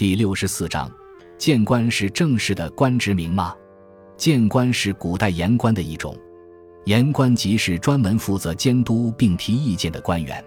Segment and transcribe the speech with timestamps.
[0.00, 0.90] 第六十四章，
[1.36, 3.54] 谏官是正式的官职名吗？
[4.16, 6.16] 谏官是古代言官的一种，
[6.86, 10.42] 言官即是专门负责监督并提意见的官员。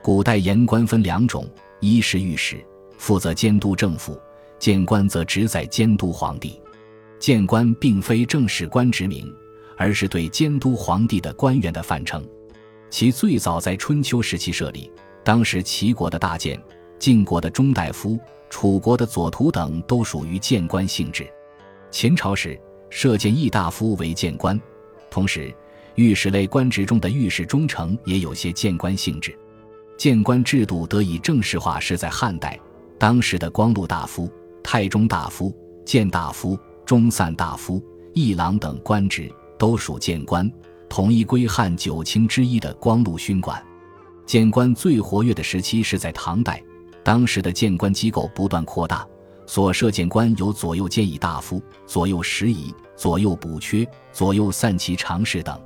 [0.00, 1.44] 古代言官分两种，
[1.80, 2.64] 一是御史，
[2.96, 4.12] 负责监督政府；
[4.60, 6.62] 谏官则职在监督皇帝。
[7.18, 9.28] 谏官并非正式官职名，
[9.76, 12.24] 而是对监督皇帝的官员的泛称。
[12.90, 14.88] 其最早在春秋时期设立，
[15.24, 16.56] 当时齐国的大谏、
[16.96, 18.16] 晋国的中大夫、
[18.54, 21.28] 楚国的左徒等都属于谏官性质。
[21.90, 22.56] 秦朝时
[22.88, 24.58] 设谏议大夫为谏官，
[25.10, 25.52] 同时
[25.96, 29.36] 御史类官职中的御史中丞也有些谏官性质。
[29.98, 32.56] 谏官制度得以正式化是在汉代，
[32.96, 34.30] 当时的光禄大夫、
[34.62, 35.52] 太中大夫、
[35.84, 39.28] 谏大夫、中散大夫、议郎等官职
[39.58, 40.48] 都属谏官，
[40.88, 43.60] 统一归汉九卿之一的光禄勋管。
[44.26, 46.62] 谏官最活跃的时期是在唐代，
[47.04, 49.06] 当时的谏官机构不断扩大，
[49.46, 55.60] 所设谏官有左右谏议大夫、左右拾遗、左右补缺、左右散骑常侍等。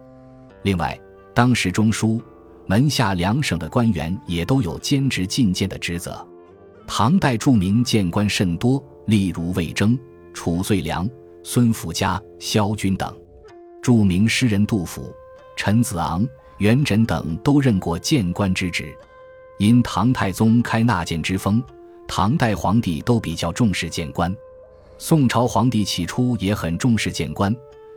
[0.62, 0.98] 另外，
[1.32, 2.20] 当时中书。
[2.70, 6.22] 门下两省的官员也都有兼职进谏的职责。
[6.86, 9.98] 唐代著名谏官甚多，例如魏征、
[10.34, 11.08] 褚遂良、
[11.42, 13.10] 孙福家、萧军等。
[13.80, 15.10] 著名诗人杜甫、
[15.56, 18.94] 陈子昂、元稹等都任过谏官之职。
[19.58, 21.62] 因唐太宗开纳谏之风，
[22.06, 24.34] 唐代皇帝都比较重视谏官。
[24.98, 27.54] 宋朝皇帝起初也很重视谏官，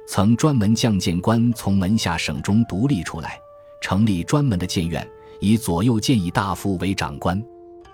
[0.08, 3.40] 曾专门将谏官从门下省中独立出来。
[3.80, 5.08] 成立专门的谏院，
[5.40, 7.44] 以左右谏议大夫为长官。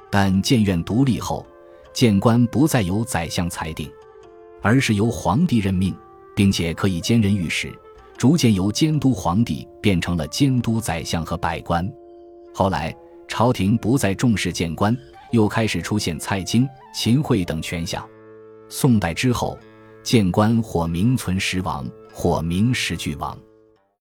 [0.10, 1.46] 但谏院独立后，
[1.94, 3.90] 谏官不再由宰相裁定，
[4.62, 5.96] 而是由皇帝任命，
[6.36, 7.74] 并且可以兼任御史，
[8.18, 11.90] 逐渐由监督皇帝变成了监督宰相和百官。
[12.54, 12.94] 后来
[13.38, 14.98] 朝廷不再重视谏官，
[15.30, 18.04] 又开始出现蔡京、秦桧等权相。
[18.68, 19.56] 宋代之后，
[20.02, 23.38] 谏官或名存实亡，或名实俱亡。